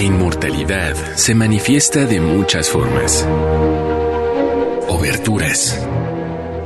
La 0.00 0.06
inmortalidad 0.06 0.96
se 1.14 1.34
manifiesta 1.34 2.06
de 2.06 2.22
muchas 2.22 2.70
formas. 2.70 3.28
Oberturas, 4.88 5.78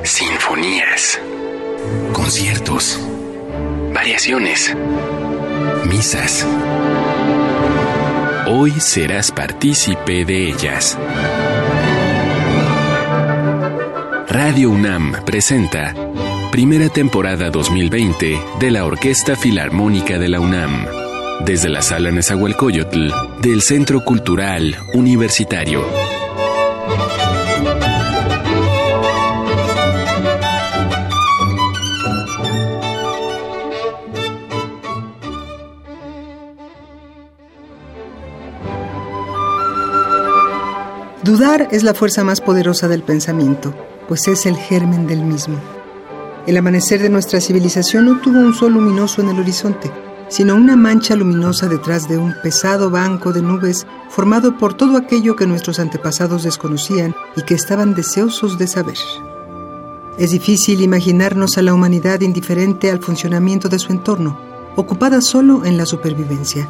sinfonías, 0.04 1.20
conciertos, 2.12 3.00
variaciones, 3.92 4.76
misas. 5.90 6.46
Hoy 8.46 8.70
serás 8.78 9.32
partícipe 9.32 10.24
de 10.24 10.50
ellas. 10.50 10.96
Radio 14.28 14.70
UNAM 14.70 15.24
presenta 15.24 15.92
primera 16.52 16.88
temporada 16.88 17.50
2020 17.50 18.40
de 18.60 18.70
la 18.70 18.84
Orquesta 18.84 19.34
Filarmónica 19.34 20.20
de 20.20 20.28
la 20.28 20.38
UNAM, 20.38 20.86
desde 21.40 21.68
la 21.68 21.82
Sala 21.82 22.10
Nezahualcóyotl 22.10 23.10
del 23.40 23.62
Centro 23.62 24.04
Cultural 24.04 24.76
Universitario. 24.94 25.84
Dudar 41.22 41.68
es 41.72 41.82
la 41.82 41.94
fuerza 41.94 42.22
más 42.22 42.40
poderosa 42.40 42.86
del 42.86 43.02
pensamiento, 43.02 43.74
pues 44.08 44.28
es 44.28 44.44
el 44.44 44.56
germen 44.56 45.06
del 45.06 45.22
mismo. 45.22 45.58
El 46.46 46.58
amanecer 46.58 47.00
de 47.00 47.08
nuestra 47.08 47.40
civilización 47.40 48.04
no 48.04 48.20
tuvo 48.20 48.40
un 48.40 48.52
sol 48.52 48.74
luminoso 48.74 49.22
en 49.22 49.30
el 49.30 49.40
horizonte, 49.40 49.90
sino 50.28 50.54
una 50.54 50.76
mancha 50.76 51.16
luminosa 51.16 51.68
detrás 51.68 52.08
de 52.08 52.18
un 52.18 52.34
pesado 52.42 52.90
banco 52.90 53.32
de 53.32 53.42
nubes 53.42 53.86
formado 54.08 54.58
por 54.58 54.74
todo 54.74 54.96
aquello 54.96 55.36
que 55.36 55.46
nuestros 55.46 55.78
antepasados 55.78 56.42
desconocían 56.42 57.14
y 57.36 57.42
que 57.42 57.54
estaban 57.54 57.94
deseosos 57.94 58.58
de 58.58 58.66
saber. 58.66 58.98
Es 60.18 60.30
difícil 60.30 60.80
imaginarnos 60.80 61.58
a 61.58 61.62
la 61.62 61.74
humanidad 61.74 62.20
indiferente 62.20 62.90
al 62.90 63.00
funcionamiento 63.00 63.68
de 63.68 63.78
su 63.78 63.92
entorno, 63.92 64.38
ocupada 64.76 65.20
solo 65.20 65.64
en 65.64 65.76
la 65.76 65.86
supervivencia. 65.86 66.68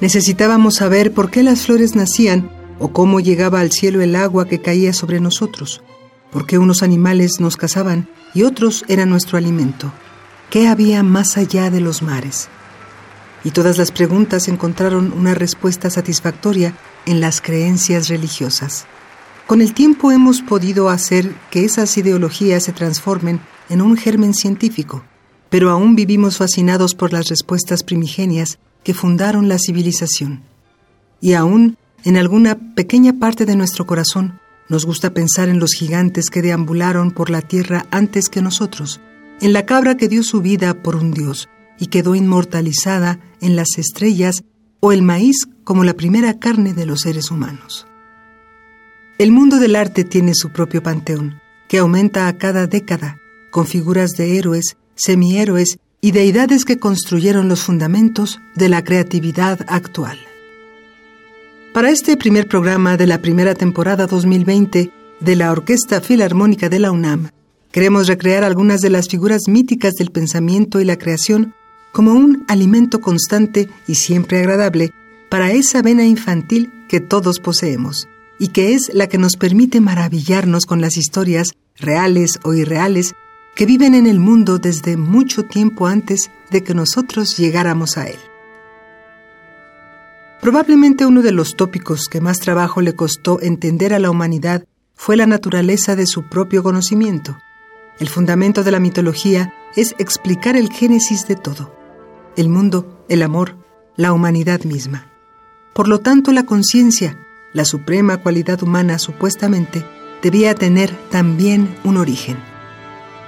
Necesitábamos 0.00 0.76
saber 0.76 1.12
por 1.12 1.30
qué 1.30 1.42
las 1.42 1.66
flores 1.66 1.94
nacían 1.94 2.50
o 2.78 2.92
cómo 2.92 3.20
llegaba 3.20 3.60
al 3.60 3.72
cielo 3.72 4.00
el 4.00 4.16
agua 4.16 4.46
que 4.46 4.60
caía 4.60 4.92
sobre 4.92 5.20
nosotros, 5.20 5.82
por 6.30 6.46
qué 6.46 6.58
unos 6.58 6.82
animales 6.82 7.40
nos 7.40 7.56
cazaban 7.56 8.08
y 8.34 8.42
otros 8.44 8.84
eran 8.88 9.10
nuestro 9.10 9.38
alimento, 9.38 9.92
qué 10.50 10.68
había 10.68 11.02
más 11.02 11.36
allá 11.36 11.70
de 11.70 11.80
los 11.80 12.02
mares. 12.02 12.48
Y 13.44 13.50
todas 13.50 13.78
las 13.78 13.90
preguntas 13.90 14.48
encontraron 14.48 15.12
una 15.12 15.34
respuesta 15.34 15.90
satisfactoria 15.90 16.74
en 17.06 17.20
las 17.20 17.40
creencias 17.40 18.08
religiosas. 18.08 18.86
Con 19.46 19.60
el 19.60 19.74
tiempo 19.74 20.12
hemos 20.12 20.40
podido 20.42 20.88
hacer 20.88 21.34
que 21.50 21.64
esas 21.64 21.96
ideologías 21.98 22.62
se 22.62 22.72
transformen 22.72 23.40
en 23.68 23.82
un 23.82 23.96
germen 23.96 24.34
científico, 24.34 25.04
pero 25.50 25.70
aún 25.70 25.96
vivimos 25.96 26.38
fascinados 26.38 26.94
por 26.94 27.12
las 27.12 27.28
respuestas 27.28 27.82
primigenias 27.82 28.58
que 28.84 28.94
fundaron 28.94 29.48
la 29.48 29.58
civilización. 29.58 30.42
Y 31.20 31.34
aún 31.34 31.76
en 32.04 32.16
alguna 32.16 32.74
pequeña 32.74 33.14
parte 33.18 33.44
de 33.44 33.56
nuestro 33.56 33.86
corazón 33.86 34.40
nos 34.68 34.86
gusta 34.86 35.12
pensar 35.12 35.48
en 35.48 35.58
los 35.58 35.72
gigantes 35.74 36.30
que 36.30 36.42
deambularon 36.42 37.10
por 37.10 37.28
la 37.28 37.42
tierra 37.42 37.86
antes 37.90 38.28
que 38.28 38.40
nosotros, 38.40 39.00
en 39.40 39.52
la 39.52 39.66
cabra 39.66 39.96
que 39.96 40.08
dio 40.08 40.22
su 40.22 40.40
vida 40.40 40.82
por 40.82 40.96
un 40.96 41.12
dios 41.12 41.48
y 41.78 41.86
quedó 41.86 42.14
inmortalizada 42.14 43.18
en 43.40 43.56
las 43.56 43.78
estrellas 43.78 44.44
o 44.80 44.92
el 44.92 45.02
maíz 45.02 45.48
como 45.64 45.84
la 45.84 45.94
primera 45.94 46.38
carne 46.38 46.74
de 46.74 46.86
los 46.86 47.02
seres 47.02 47.30
humanos. 47.30 47.86
El 49.18 49.30
mundo 49.30 49.58
del 49.58 49.76
arte 49.76 50.04
tiene 50.04 50.34
su 50.34 50.50
propio 50.50 50.82
panteón, 50.82 51.40
que 51.68 51.78
aumenta 51.78 52.26
a 52.26 52.36
cada 52.38 52.66
década, 52.66 53.18
con 53.50 53.66
figuras 53.66 54.12
de 54.12 54.36
héroes, 54.36 54.76
semihéroes 54.94 55.78
y 56.00 56.10
deidades 56.10 56.64
que 56.64 56.78
construyeron 56.78 57.48
los 57.48 57.60
fundamentos 57.62 58.40
de 58.56 58.68
la 58.68 58.82
creatividad 58.82 59.60
actual. 59.68 60.18
Para 61.72 61.90
este 61.90 62.16
primer 62.16 62.48
programa 62.48 62.96
de 62.96 63.06
la 63.06 63.22
primera 63.22 63.54
temporada 63.54 64.06
2020 64.06 64.90
de 65.20 65.36
la 65.36 65.52
Orquesta 65.52 66.00
Filarmónica 66.00 66.68
de 66.68 66.80
la 66.80 66.90
UNAM, 66.90 67.30
queremos 67.70 68.08
recrear 68.08 68.42
algunas 68.44 68.80
de 68.80 68.90
las 68.90 69.08
figuras 69.08 69.42
míticas 69.46 69.94
del 69.94 70.10
pensamiento 70.10 70.80
y 70.80 70.84
la 70.84 70.98
creación 70.98 71.54
como 71.92 72.12
un 72.12 72.44
alimento 72.48 73.00
constante 73.00 73.68
y 73.86 73.94
siempre 73.96 74.38
agradable 74.38 74.92
para 75.28 75.52
esa 75.52 75.82
vena 75.82 76.04
infantil 76.04 76.72
que 76.88 77.00
todos 77.00 77.38
poseemos 77.38 78.08
y 78.38 78.48
que 78.48 78.74
es 78.74 78.90
la 78.92 79.06
que 79.06 79.18
nos 79.18 79.36
permite 79.36 79.80
maravillarnos 79.80 80.66
con 80.66 80.80
las 80.80 80.96
historias, 80.96 81.52
reales 81.76 82.40
o 82.42 82.54
irreales, 82.54 83.14
que 83.54 83.66
viven 83.66 83.94
en 83.94 84.06
el 84.06 84.18
mundo 84.18 84.58
desde 84.58 84.96
mucho 84.96 85.44
tiempo 85.44 85.86
antes 85.86 86.30
de 86.50 86.64
que 86.64 86.74
nosotros 86.74 87.36
llegáramos 87.36 87.98
a 87.98 88.06
él. 88.06 88.18
Probablemente 90.40 91.06
uno 91.06 91.22
de 91.22 91.30
los 91.30 91.54
tópicos 91.54 92.08
que 92.08 92.20
más 92.20 92.40
trabajo 92.40 92.80
le 92.80 92.94
costó 92.94 93.40
entender 93.40 93.94
a 93.94 94.00
la 94.00 94.10
humanidad 94.10 94.64
fue 94.94 95.16
la 95.16 95.26
naturaleza 95.26 95.94
de 95.94 96.06
su 96.06 96.24
propio 96.24 96.62
conocimiento. 96.62 97.38
El 98.00 98.08
fundamento 98.08 98.64
de 98.64 98.72
la 98.72 98.80
mitología 98.80 99.54
es 99.76 99.94
explicar 99.98 100.56
el 100.56 100.68
génesis 100.70 101.28
de 101.28 101.36
todo, 101.36 101.72
el 102.36 102.48
mundo, 102.48 103.04
el 103.08 103.22
amor, 103.22 103.56
la 103.96 104.12
humanidad 104.12 104.62
misma. 104.64 105.10
Por 105.74 105.88
lo 105.88 106.00
tanto, 106.00 106.32
la 106.32 106.44
conciencia, 106.44 107.18
la 107.52 107.64
suprema 107.64 108.18
cualidad 108.18 108.62
humana 108.62 108.98
supuestamente, 108.98 109.84
debía 110.22 110.54
tener 110.54 110.90
también 111.10 111.74
un 111.84 111.96
origen. 111.96 112.36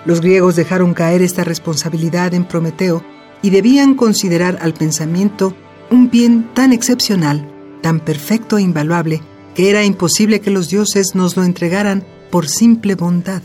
Los 0.04 0.20
griegos 0.20 0.56
dejaron 0.56 0.94
caer 0.94 1.22
esta 1.22 1.44
responsabilidad 1.44 2.34
en 2.34 2.44
Prometeo 2.44 3.02
y 3.42 3.50
debían 3.50 3.94
considerar 3.94 4.58
al 4.60 4.74
pensamiento 4.74 5.54
un 5.90 6.10
bien 6.10 6.50
tan 6.54 6.72
excepcional, 6.72 7.50
tan 7.82 8.00
perfecto 8.00 8.58
e 8.58 8.62
invaluable, 8.62 9.22
que 9.54 9.70
era 9.70 9.84
imposible 9.84 10.40
que 10.40 10.50
los 10.50 10.68
dioses 10.68 11.14
nos 11.14 11.36
lo 11.36 11.44
entregaran 11.44 12.04
por 12.30 12.48
simple 12.48 12.94
bondad. 12.94 13.42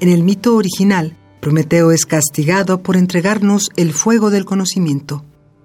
En 0.00 0.08
el 0.10 0.22
mito 0.22 0.54
original, 0.54 1.16
Prometeo 1.40 1.92
es 1.92 2.06
castigado 2.06 2.82
por 2.82 2.96
entregarnos 2.96 3.70
el 3.76 3.92
fuego 3.92 4.30
del 4.30 4.44
conocimiento, 4.44 5.24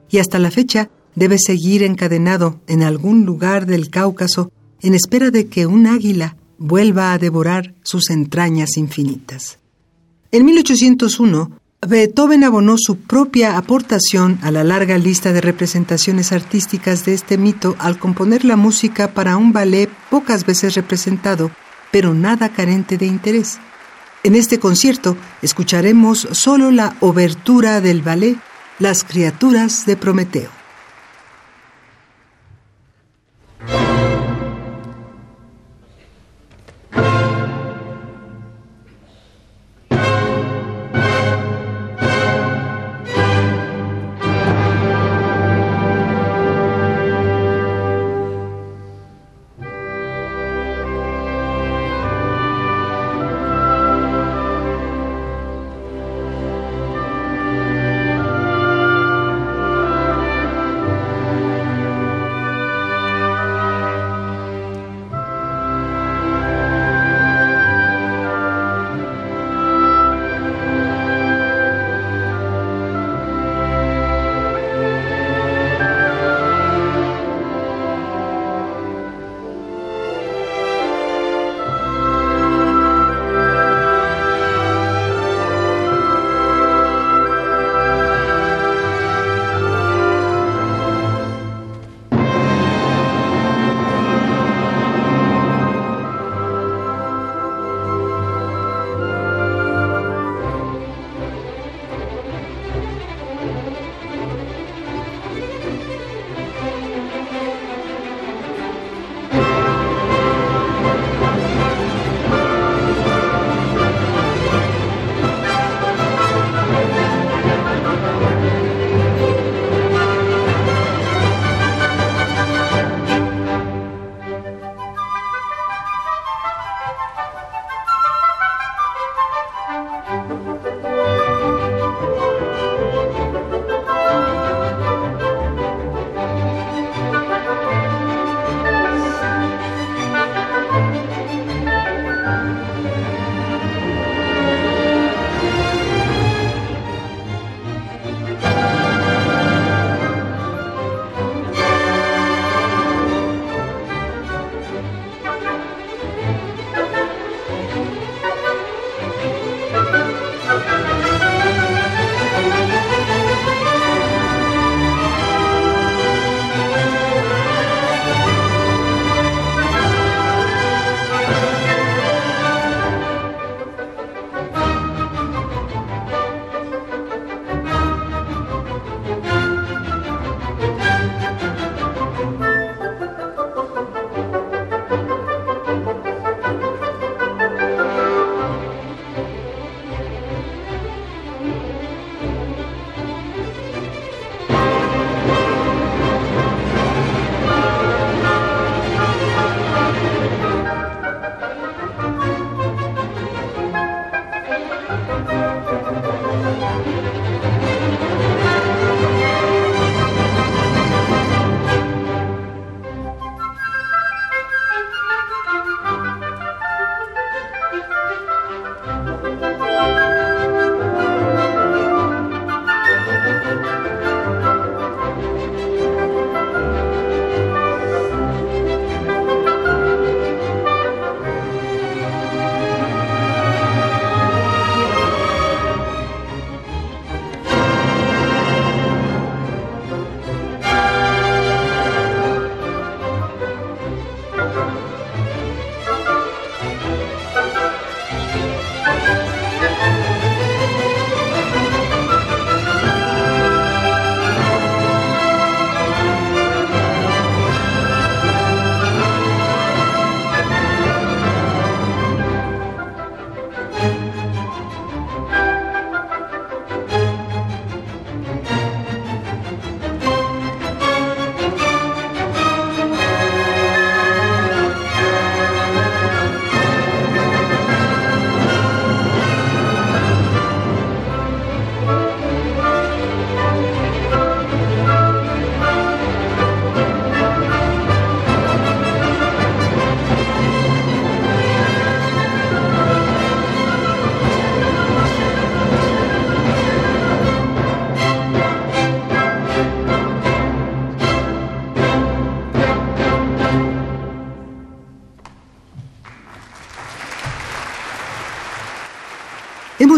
y 0.10 0.20
hasta 0.20 0.40
la 0.40 0.52
fecha 0.52 0.90
debe 1.16 1.38
seguir 1.40 1.84
encadenado 1.84 2.60
en 2.68 2.84
algún 2.84 3.26
lugar 3.26 3.66
del 3.66 3.90
Cáucaso 3.90 4.52
en 4.82 4.94
espera 4.94 5.32
de 5.32 5.48
que 5.48 5.66
un 5.66 5.88
águila 5.88 6.36
vuelva 6.58 7.14
a 7.14 7.18
devorar 7.18 7.74
sus 7.84 8.10
entrañas 8.10 8.78
infinitas. 8.78 9.60
En 10.32 10.46
1801, 10.46 11.60
Beethoven 11.88 12.44
abonó 12.44 12.76
su 12.78 12.98
propia 12.98 13.58
aportación 13.58 14.38
a 14.44 14.52
la 14.52 14.64
larga 14.64 15.00
lista 15.00 15.34
de 15.34 15.42
representaciones 15.42 16.32
artísticas 16.32 17.06
de 17.06 17.16
este 17.16 17.40
mito 17.40 17.76
al 17.80 17.98
componer 17.98 18.46
la 18.46 18.56
música 18.56 19.14
para 19.14 19.36
un 19.36 19.52
ballet 19.52 19.90
pocas 20.12 20.46
veces 20.46 20.76
representado, 20.76 21.50
pero 21.92 22.14
nada 22.14 22.50
carente 22.50 23.00
de 23.00 23.08
interés. 23.08 23.58
En 24.24 24.36
este 24.36 24.60
concierto 24.60 25.18
escucharemos 25.42 26.28
solo 26.32 26.70
la 26.70 26.96
obertura 27.00 27.82
del 27.82 28.04
ballet 28.04 28.38
Las 28.78 29.04
criaturas 29.04 29.86
de 29.88 29.98
Prometeo. 29.98 30.61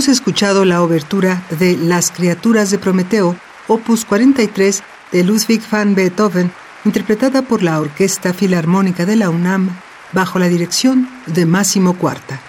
Hemos 0.04 0.18
escuchado 0.18 0.66
la 0.66 0.84
obertura 0.84 1.48
de 1.60 1.78
Las 1.78 2.12
criaturas 2.12 2.70
de 2.70 2.78
Prometeo, 2.78 3.38
opus 3.70 4.04
43 4.04 4.84
de 5.14 5.24
Ludwig 5.24 5.62
van 5.72 5.96
Beethoven, 5.96 6.52
interpretada 6.84 7.44
por 7.44 7.64
la 7.64 7.80
Orquesta 7.80 8.34
Filarmónica 8.34 9.06
de 9.06 9.16
la 9.16 9.30
UNAM 9.30 9.70
bajo 10.12 10.40
la 10.40 10.50
dirección 10.50 11.08
de 11.28 11.46
Máximo 11.46 11.98
Cuarta. 11.98 12.42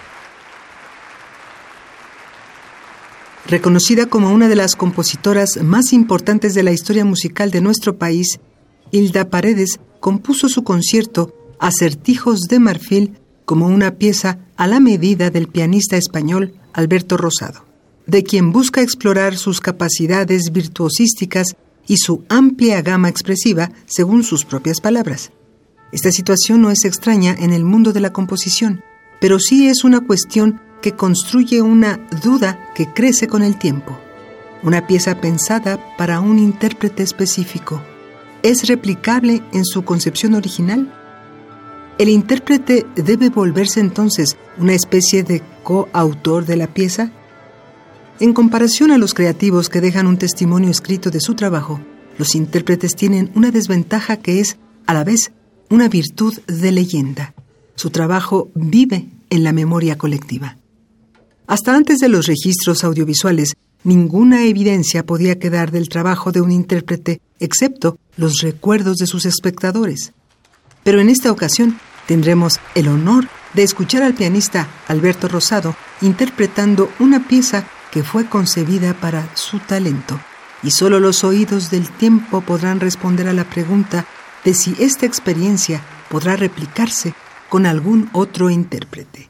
Reconocida 3.47 4.07
como 4.07 4.33
una 4.33 4.49
de 4.49 4.57
las 4.57 4.75
compositoras 4.75 5.63
más 5.63 5.93
importantes 5.93 6.55
de 6.55 6.63
la 6.63 6.73
historia 6.73 7.05
musical 7.05 7.51
de 7.51 7.61
nuestro 7.61 7.97
país, 7.97 8.41
Hilda 8.91 9.29
Paredes 9.29 9.79
compuso 10.01 10.49
su 10.49 10.65
concierto 10.65 11.33
Acertijos 11.61 12.49
de 12.49 12.59
Marfil 12.59 13.17
como 13.45 13.67
una 13.67 13.91
pieza 13.91 14.39
a 14.57 14.67
la 14.67 14.81
medida 14.81 15.29
del 15.29 15.47
pianista 15.47 15.95
español 15.95 16.59
Alberto 16.75 17.15
Rosado, 17.15 17.63
de 18.05 18.23
quien 18.23 18.51
busca 18.51 18.81
explorar 18.81 19.37
sus 19.37 19.61
capacidades 19.61 20.51
virtuosísticas 20.51 21.55
y 21.87 21.97
su 21.97 22.25
amplia 22.27 22.81
gama 22.81 23.07
expresiva 23.07 23.71
según 23.85 24.23
sus 24.23 24.43
propias 24.43 24.81
palabras. 24.81 25.31
Esta 25.93 26.11
situación 26.11 26.61
no 26.61 26.71
es 26.71 26.83
extraña 26.83 27.33
en 27.39 27.53
el 27.53 27.63
mundo 27.63 27.93
de 27.93 28.01
la 28.01 28.11
composición, 28.11 28.83
pero 29.21 29.39
sí 29.39 29.69
es 29.69 29.85
una 29.85 30.01
cuestión 30.01 30.59
que 30.81 30.91
construye 30.91 31.61
una 31.61 32.05
duda 32.21 32.73
que 32.75 32.91
crece 32.91 33.27
con 33.27 33.41
el 33.41 33.57
tiempo. 33.57 33.97
Una 34.61 34.85
pieza 34.85 35.21
pensada 35.21 35.79
para 35.97 36.19
un 36.19 36.39
intérprete 36.39 37.03
específico. 37.03 37.81
¿Es 38.43 38.67
replicable 38.67 39.41
en 39.53 39.63
su 39.63 39.85
concepción 39.85 40.33
original? 40.33 40.91
¿El 41.97 42.09
intérprete 42.09 42.85
debe 42.97 43.29
volverse 43.29 43.79
entonces 43.79 44.35
una 44.57 44.73
especie 44.73 45.23
de 45.23 45.41
coautor 45.63 46.45
de 46.45 46.57
la 46.57 46.67
pieza? 46.67 47.13
En 48.19 48.33
comparación 48.33 48.91
a 48.91 48.97
los 48.97 49.13
creativos 49.13 49.69
que 49.69 49.79
dejan 49.79 50.05
un 50.05 50.17
testimonio 50.17 50.69
escrito 50.69 51.09
de 51.09 51.21
su 51.21 51.35
trabajo, 51.35 51.79
los 52.17 52.35
intérpretes 52.35 52.95
tienen 52.95 53.31
una 53.33 53.49
desventaja 53.49 54.17
que 54.17 54.41
es, 54.41 54.57
a 54.87 54.93
la 54.93 55.05
vez, 55.05 55.31
una 55.69 55.87
virtud 55.87 56.37
de 56.47 56.73
leyenda. 56.73 57.33
Su 57.75 57.91
trabajo 57.91 58.49
vive 58.55 59.07
en 59.29 59.45
la 59.45 59.53
memoria 59.53 59.97
colectiva. 59.97 60.57
Hasta 61.47 61.75
antes 61.75 61.99
de 61.99 62.09
los 62.09 62.27
registros 62.27 62.83
audiovisuales, 62.83 63.53
ninguna 63.85 64.43
evidencia 64.43 65.05
podía 65.05 65.39
quedar 65.39 65.71
del 65.71 65.87
trabajo 65.87 66.33
de 66.33 66.41
un 66.41 66.51
intérprete 66.51 67.21
excepto 67.39 67.97
los 68.17 68.41
recuerdos 68.41 68.97
de 68.97 69.07
sus 69.07 69.25
espectadores. 69.25 70.11
Pero 70.85 71.01
en 71.01 71.09
esta 71.09 71.31
ocasión 71.31 71.79
tendremos 72.05 72.59
el 72.75 72.89
honor 72.89 73.27
de 73.55 73.63
escuchar 73.63 74.03
al 74.03 74.13
pianista 74.13 74.67
Alberto 74.87 75.27
Rosado 75.27 75.75
interpretando 75.99 76.91
una 76.99 77.27
pieza 77.27 77.65
que 77.89 78.03
fue 78.03 78.29
concebida 78.29 78.93
para 78.93 79.27
su 79.35 79.57
talento. 79.57 80.19
Y 80.61 80.69
solo 80.69 80.99
los 80.99 81.23
oídos 81.23 81.71
del 81.71 81.89
tiempo 81.89 82.41
podrán 82.41 82.79
responder 82.79 83.27
a 83.27 83.33
la 83.33 83.45
pregunta 83.45 84.05
de 84.43 84.53
si 84.53 84.75
esta 84.77 85.07
experiencia 85.07 85.81
podrá 86.07 86.35
replicarse 86.35 87.15
con 87.49 87.65
algún 87.65 88.07
otro 88.13 88.51
intérprete. 88.51 89.29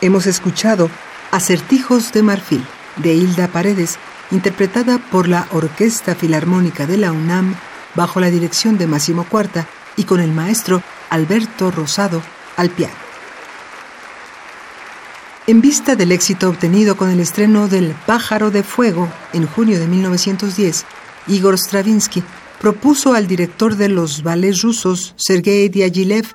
Hemos 0.00 0.26
escuchado 0.26 0.90
Acertijos 1.32 2.12
de 2.12 2.22
Marfil 2.22 2.64
de 2.98 3.14
Hilda 3.14 3.48
Paredes, 3.48 3.98
interpretada 4.30 4.98
por 4.98 5.26
la 5.26 5.48
Orquesta 5.50 6.14
Filarmónica 6.14 6.86
de 6.86 6.98
la 6.98 7.10
UNAM 7.10 7.56
bajo 7.96 8.20
la 8.20 8.30
dirección 8.30 8.78
de 8.78 8.86
Máximo 8.86 9.24
Cuarta 9.24 9.66
y 9.96 10.04
con 10.04 10.20
el 10.20 10.30
maestro 10.30 10.82
Alberto 11.10 11.72
Rosado 11.72 12.22
al 12.56 12.70
piano. 12.70 12.94
En 15.48 15.60
vista 15.60 15.96
del 15.96 16.12
éxito 16.12 16.48
obtenido 16.48 16.96
con 16.96 17.10
el 17.10 17.18
estreno 17.18 17.66
del 17.66 17.96
Pájaro 18.06 18.52
de 18.52 18.62
Fuego 18.62 19.08
en 19.32 19.46
junio 19.46 19.80
de 19.80 19.88
1910, 19.88 20.84
Igor 21.26 21.58
Stravinsky 21.58 22.22
propuso 22.60 23.14
al 23.14 23.26
director 23.26 23.74
de 23.74 23.88
los 23.88 24.22
ballets 24.22 24.62
rusos, 24.62 25.14
Sergei 25.16 25.68
Diaghilev, 25.68 26.26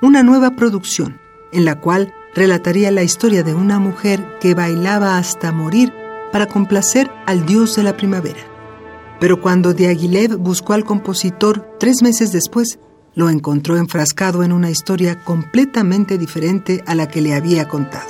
una 0.00 0.22
nueva 0.22 0.52
producción, 0.52 1.20
en 1.52 1.64
la 1.64 1.80
cual 1.80 2.14
relataría 2.34 2.90
la 2.90 3.02
historia 3.02 3.42
de 3.42 3.54
una 3.54 3.78
mujer 3.78 4.38
que 4.40 4.54
bailaba 4.54 5.18
hasta 5.18 5.52
morir 5.52 5.92
para 6.32 6.46
complacer 6.46 7.10
al 7.26 7.46
dios 7.46 7.76
de 7.76 7.82
la 7.82 7.96
primavera. 7.96 8.40
Pero 9.18 9.40
cuando 9.40 9.74
Diaghilev 9.74 10.36
buscó 10.36 10.72
al 10.72 10.84
compositor 10.84 11.76
tres 11.78 12.02
meses 12.02 12.32
después, 12.32 12.78
lo 13.14 13.28
encontró 13.28 13.76
enfrascado 13.76 14.42
en 14.44 14.52
una 14.52 14.70
historia 14.70 15.22
completamente 15.24 16.16
diferente 16.16 16.82
a 16.86 16.94
la 16.94 17.08
que 17.08 17.20
le 17.20 17.34
había 17.34 17.68
contado. 17.68 18.08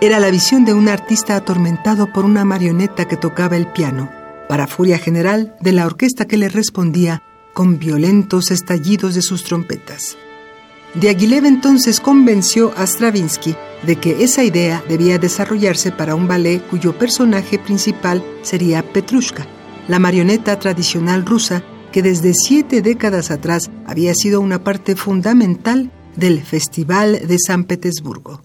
Era 0.00 0.20
la 0.20 0.30
visión 0.30 0.64
de 0.64 0.74
un 0.74 0.88
artista 0.88 1.36
atormentado 1.36 2.12
por 2.12 2.24
una 2.24 2.44
marioneta 2.44 3.06
que 3.06 3.16
tocaba 3.16 3.56
el 3.56 3.66
piano, 3.68 4.10
para 4.48 4.66
furia 4.66 4.98
general 4.98 5.56
de 5.60 5.72
la 5.72 5.86
orquesta 5.86 6.26
que 6.26 6.36
le 6.36 6.48
respondía 6.48 7.22
con 7.54 7.78
violentos 7.78 8.50
estallidos 8.50 9.14
de 9.14 9.22
sus 9.22 9.44
trompetas. 9.44 10.16
Diaghilev 10.94 11.46
entonces 11.46 12.00
convenció 12.00 12.72
a 12.76 12.86
Stravinsky 12.86 13.56
de 13.86 13.96
que 13.96 14.22
esa 14.22 14.44
idea 14.44 14.84
debía 14.88 15.18
desarrollarse 15.18 15.90
para 15.90 16.14
un 16.14 16.28
ballet 16.28 16.62
cuyo 16.68 16.96
personaje 16.98 17.58
principal 17.58 18.22
sería 18.42 18.82
Petrushka, 18.82 19.46
la 19.88 19.98
marioneta 19.98 20.58
tradicional 20.58 21.24
rusa 21.24 21.64
que 21.92 22.02
desde 22.02 22.34
siete 22.34 22.82
décadas 22.82 23.30
atrás 23.30 23.70
había 23.86 24.14
sido 24.14 24.40
una 24.40 24.64
parte 24.64 24.94
fundamental 24.94 25.90
del 26.14 26.42
Festival 26.42 27.26
de 27.26 27.38
San 27.38 27.64
Petersburgo. 27.64 28.42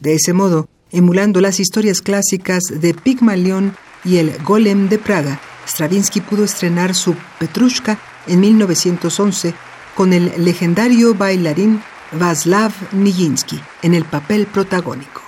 De 0.00 0.14
ese 0.14 0.32
modo, 0.32 0.68
emulando 0.90 1.40
las 1.40 1.60
historias 1.60 2.00
clásicas 2.00 2.64
de 2.68 2.94
Pigmalión 2.94 3.76
y 4.04 4.16
el 4.16 4.36
Golem 4.42 4.88
de 4.88 4.98
Praga, 4.98 5.40
Stravinsky 5.68 6.20
pudo 6.20 6.44
estrenar 6.44 6.94
su 6.94 7.14
Petrushka 7.38 7.98
en 8.26 8.40
1911 8.40 9.54
con 9.96 10.12
el 10.12 10.32
legendario 10.44 11.14
bailarín 11.14 11.82
Václav 12.12 12.72
Nijinsky 12.92 13.60
en 13.82 13.94
el 13.94 14.04
papel 14.04 14.46
protagónico. 14.46 15.25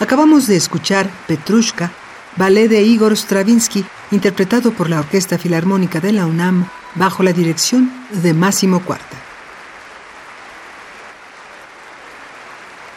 Acabamos 0.00 0.46
de 0.46 0.56
escuchar 0.56 1.10
Petrushka, 1.26 1.92
ballet 2.36 2.68
de 2.68 2.82
Igor 2.82 3.12
Stravinsky, 3.12 3.84
interpretado 4.10 4.72
por 4.72 4.88
la 4.88 5.00
Orquesta 5.00 5.36
Filarmónica 5.36 6.00
de 6.00 6.12
la 6.12 6.24
UNAM 6.24 6.66
bajo 6.94 7.22
la 7.22 7.34
dirección 7.34 7.92
de 8.10 8.32
Máximo 8.32 8.80
Cuarta. 8.80 9.18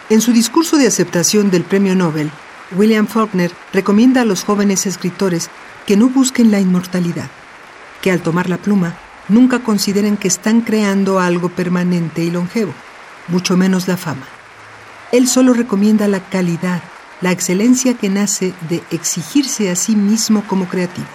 En 0.10 0.22
su 0.22 0.32
discurso 0.32 0.78
de 0.78 0.88
aceptación 0.88 1.52
del 1.52 1.64
Premio 1.64 1.94
Nobel, 1.94 2.32
William 2.72 3.06
Faulkner 3.06 3.52
recomienda 3.74 4.22
a 4.22 4.26
los 4.26 4.46
jóvenes 4.46 4.86
escritores 4.86 5.50
que 5.86 5.98
no 5.98 6.08
busquen 6.08 6.52
la 6.52 6.62
inmortalidad, 6.62 7.30
que 8.02 8.12
al 8.12 8.22
tomar 8.22 8.50
la 8.50 8.58
pluma 8.58 8.96
nunca 9.28 9.60
consideren 9.60 10.16
que 10.16 10.30
están 10.30 10.62
creando 10.62 11.20
algo 11.20 11.50
permanente 11.50 12.24
y 12.24 12.32
longevo, 12.32 12.74
mucho 13.28 13.58
menos 13.58 13.90
la 13.90 13.98
fama. 13.98 14.26
Él 15.12 15.28
solo 15.28 15.54
recomienda 15.54 16.08
la 16.08 16.22
calidad, 16.22 16.82
la 17.24 17.32
excelencia 17.32 17.94
que 17.94 18.10
nace 18.10 18.54
de 18.70 18.84
exigirse 18.92 19.72
a 19.72 19.78
sí 19.78 19.96
mismo 19.96 20.44
como 20.46 20.68
creativo. 20.68 21.08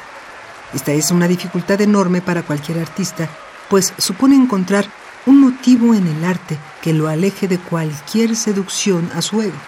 Esta 0.73 0.93
es 0.93 1.11
una 1.11 1.29
dificultad 1.29 1.83
enorme 1.83 2.23
para 2.23 2.43
cualquier 2.43 2.79
artista, 2.79 3.29
pues 3.69 3.93
supone 3.99 4.35
encontrar 4.35 4.87
un 5.27 5.39
motivo 5.39 5.95
en 5.95 6.07
el 6.07 6.25
arte 6.25 6.57
que 6.81 6.95
lo 6.95 7.09
aleje 7.09 7.47
de 7.47 7.59
cualquier 7.59 8.37
seducción 8.37 9.11
a 9.15 9.21
su 9.21 9.43
ego. 9.43 9.59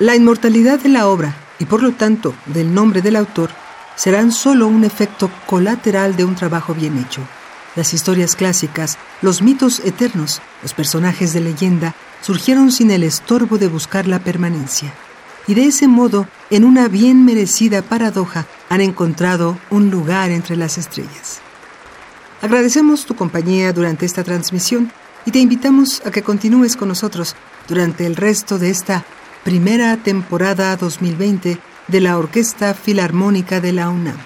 La 0.00 0.16
inmortalidad 0.16 0.80
de 0.80 0.88
la 0.88 1.06
obra, 1.06 1.36
y 1.60 1.64
por 1.64 1.80
lo 1.80 1.92
tanto 1.92 2.34
del 2.46 2.74
nombre 2.74 3.00
del 3.00 3.14
autor, 3.14 3.50
serán 3.94 4.32
solo 4.32 4.66
un 4.66 4.82
efecto 4.82 5.30
colateral 5.46 6.16
de 6.16 6.24
un 6.24 6.34
trabajo 6.34 6.74
bien 6.74 6.98
hecho. 6.98 7.20
Las 7.76 7.94
historias 7.94 8.34
clásicas, 8.34 8.98
los 9.22 9.42
mitos 9.42 9.78
eternos, 9.84 10.42
los 10.62 10.74
personajes 10.74 11.32
de 11.32 11.40
leyenda, 11.40 11.94
surgieron 12.20 12.72
sin 12.72 12.90
el 12.90 13.04
estorbo 13.04 13.58
de 13.58 13.68
buscar 13.68 14.08
la 14.08 14.18
permanencia. 14.18 14.92
Y 15.46 15.54
de 15.54 15.66
ese 15.66 15.86
modo, 15.86 16.26
en 16.50 16.64
una 16.64 16.88
bien 16.88 17.24
merecida 17.24 17.82
paradoja, 17.82 18.46
han 18.68 18.80
encontrado 18.80 19.58
un 19.70 19.90
lugar 19.90 20.30
entre 20.30 20.56
las 20.56 20.78
estrellas. 20.78 21.40
Agradecemos 22.42 23.06
tu 23.06 23.14
compañía 23.14 23.72
durante 23.72 24.04
esta 24.06 24.24
transmisión 24.24 24.90
y 25.24 25.30
te 25.30 25.38
invitamos 25.38 26.02
a 26.04 26.10
que 26.10 26.22
continúes 26.22 26.76
con 26.76 26.88
nosotros 26.88 27.34
durante 27.68 28.06
el 28.06 28.16
resto 28.16 28.58
de 28.58 28.70
esta 28.70 29.04
primera 29.44 29.96
temporada 29.96 30.76
2020 30.76 31.58
de 31.88 32.00
la 32.00 32.18
Orquesta 32.18 32.74
Filarmónica 32.74 33.60
de 33.60 33.72
la 33.72 33.88
UNAM. 33.88 34.16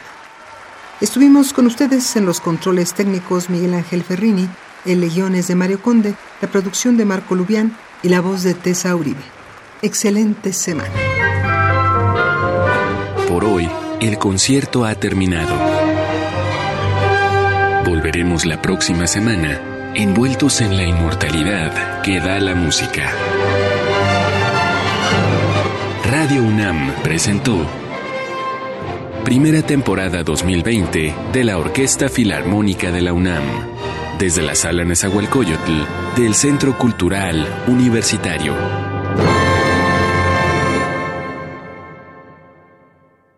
Estuvimos 1.01 1.53
con 1.53 1.67
ustedes 1.67 2.17
en 2.17 2.27
los 2.27 2.41
controles 2.41 2.95
técnicos 2.95 3.49
Miguel 3.49 3.75
Ángel 3.75 4.03
Ferrini, 4.03 4.49
el 4.85 5.01
Legiones 5.01 5.49
de 5.49 5.55
Mario 5.55 5.81
Conde, 5.81 6.15
la 6.41 6.51
producción 6.51 6.97
de 6.97 7.05
Marco 7.05 7.35
Lubián 7.35 7.77
y 8.03 8.09
la 8.09 8.21
voz 8.21 8.43
de 8.43 8.55
Tessa 8.55 8.95
Uribe. 8.97 9.40
Excelente 9.83 10.53
semana. 10.53 10.93
Por 13.27 13.47
hoy, 13.47 13.67
el 14.03 14.19
concierto 14.19 14.85
ha 14.85 14.95
terminado. 14.95 15.55
Volveremos 17.87 18.45
la 18.45 18.61
próxima 18.61 19.07
semana, 19.07 19.93
envueltos 19.95 20.61
en 20.61 20.77
la 20.77 20.85
inmortalidad 20.85 22.03
que 22.03 22.21
da 22.21 22.39
la 22.41 22.55
música. 22.55 23.11
Radio 26.05 26.43
UNAM 26.43 26.93
presentó 27.03 27.57
Primera 29.25 29.63
temporada 29.63 30.23
2020 30.23 31.15
de 31.33 31.45
la 31.45 31.57
Orquesta 31.57 32.11
Filarmónica 32.11 32.91
de 32.91 33.01
la 33.01 33.15
UNAM, 33.15 33.45
desde 34.19 34.43
la 34.43 34.55
Sala 34.55 34.85
Nezahualcóyotl 34.85 35.73
del 36.17 36.35
Centro 36.35 36.77
Cultural 36.77 37.65
Universitario. 37.67 38.80